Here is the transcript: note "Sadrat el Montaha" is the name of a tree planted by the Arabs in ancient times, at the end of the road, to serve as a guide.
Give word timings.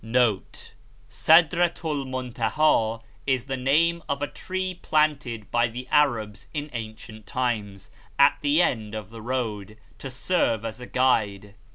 note 0.03 0.73
"Sadrat 1.07 1.85
el 1.85 2.05
Montaha" 2.05 3.03
is 3.27 3.43
the 3.43 3.55
name 3.55 4.01
of 4.09 4.19
a 4.19 4.25
tree 4.27 4.73
planted 4.81 5.51
by 5.51 5.67
the 5.67 5.87
Arabs 5.91 6.47
in 6.55 6.71
ancient 6.73 7.27
times, 7.27 7.91
at 8.17 8.35
the 8.41 8.63
end 8.63 8.95
of 8.95 9.11
the 9.11 9.21
road, 9.21 9.77
to 9.99 10.09
serve 10.09 10.65
as 10.65 10.79
a 10.79 10.87
guide. 10.87 11.53